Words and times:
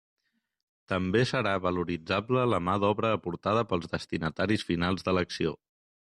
També 0.91 1.19
serà 1.31 1.51
valoritzable 1.65 2.45
la 2.53 2.59
mà 2.69 2.77
d'obra 2.83 3.11
aportada 3.17 3.65
pels 3.73 3.85
destinataris 3.91 4.65
finals 4.71 5.07
de 5.11 5.15
l'acció. 5.19 5.53